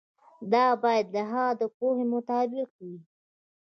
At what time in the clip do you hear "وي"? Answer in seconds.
2.83-2.97